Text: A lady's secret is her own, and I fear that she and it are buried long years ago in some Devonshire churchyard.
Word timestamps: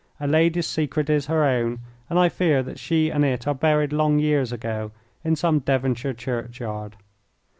A 0.19 0.25
lady's 0.27 0.65
secret 0.65 1.11
is 1.11 1.27
her 1.27 1.43
own, 1.43 1.77
and 2.09 2.17
I 2.17 2.27
fear 2.27 2.63
that 2.63 2.79
she 2.79 3.11
and 3.11 3.23
it 3.23 3.45
are 3.47 3.53
buried 3.53 3.93
long 3.93 4.17
years 4.17 4.51
ago 4.51 4.89
in 5.23 5.35
some 5.35 5.59
Devonshire 5.59 6.15
churchyard. 6.15 6.95